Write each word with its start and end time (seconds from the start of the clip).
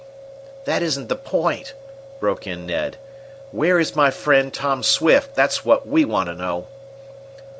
"That 0.65 0.81
isn't 0.81 1.09
the 1.09 1.15
point," 1.15 1.73
broke 2.19 2.47
in 2.47 2.65
Ned. 2.65 2.97
"Where 3.51 3.79
is 3.79 3.95
my 3.95 4.09
friend, 4.09 4.51
Tom 4.51 4.81
Swift? 4.81 5.35
That's 5.35 5.63
what 5.63 5.87
we 5.87 6.05
want 6.05 6.25
to 6.29 6.33
know." 6.33 6.65